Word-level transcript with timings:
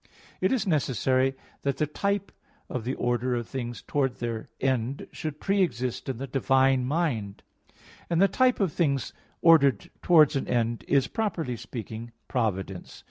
4), 0.39 0.47
it 0.47 0.51
is 0.51 0.65
necessary 0.65 1.35
that 1.61 1.77
the 1.77 1.85
type 1.85 2.31
of 2.71 2.85
the 2.85 2.95
order 2.95 3.35
of 3.35 3.47
things 3.47 3.83
towards 3.83 4.19
their 4.19 4.49
end 4.59 5.05
should 5.11 5.39
pre 5.39 5.61
exist 5.61 6.09
in 6.09 6.17
the 6.17 6.25
divine 6.25 6.85
mind: 6.85 7.43
and 8.09 8.19
the 8.19 8.27
type 8.27 8.59
of 8.59 8.73
things 8.73 9.13
ordered 9.43 9.91
towards 10.01 10.35
an 10.35 10.47
end 10.47 10.83
is, 10.87 11.05
properly 11.05 11.55
speaking, 11.55 12.11
providence. 12.27 12.99